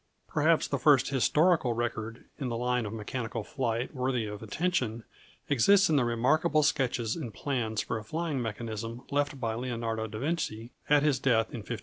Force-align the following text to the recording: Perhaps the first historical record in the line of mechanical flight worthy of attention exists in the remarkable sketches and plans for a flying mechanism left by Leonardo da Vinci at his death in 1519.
Perhaps 0.27 0.67
the 0.67 0.79
first 0.79 1.09
historical 1.09 1.73
record 1.73 2.25
in 2.39 2.49
the 2.49 2.57
line 2.57 2.87
of 2.87 2.93
mechanical 2.93 3.43
flight 3.43 3.93
worthy 3.93 4.25
of 4.25 4.41
attention 4.41 5.03
exists 5.47 5.91
in 5.91 5.95
the 5.95 6.03
remarkable 6.03 6.63
sketches 6.63 7.15
and 7.15 7.31
plans 7.31 7.83
for 7.83 7.99
a 7.99 8.03
flying 8.03 8.41
mechanism 8.41 9.03
left 9.11 9.39
by 9.39 9.53
Leonardo 9.53 10.07
da 10.07 10.17
Vinci 10.17 10.71
at 10.89 11.03
his 11.03 11.19
death 11.19 11.49
in 11.53 11.59
1519. 11.59 11.79